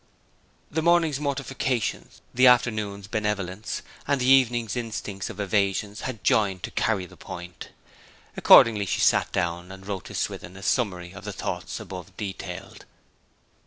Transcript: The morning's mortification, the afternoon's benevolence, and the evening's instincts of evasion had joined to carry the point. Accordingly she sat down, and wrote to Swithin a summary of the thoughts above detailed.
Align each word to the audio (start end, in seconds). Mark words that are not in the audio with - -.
The 0.71 0.81
morning's 0.81 1.19
mortification, 1.19 2.09
the 2.33 2.47
afternoon's 2.47 3.05
benevolence, 3.05 3.83
and 4.07 4.19
the 4.19 4.25
evening's 4.25 4.75
instincts 4.75 5.29
of 5.29 5.39
evasion 5.39 5.95
had 6.01 6.23
joined 6.23 6.63
to 6.63 6.71
carry 6.71 7.05
the 7.05 7.15
point. 7.15 7.69
Accordingly 8.35 8.87
she 8.87 8.99
sat 9.01 9.31
down, 9.31 9.71
and 9.71 9.85
wrote 9.85 10.05
to 10.05 10.15
Swithin 10.15 10.57
a 10.57 10.63
summary 10.63 11.11
of 11.11 11.23
the 11.23 11.31
thoughts 11.31 11.79
above 11.79 12.17
detailed. 12.17 12.85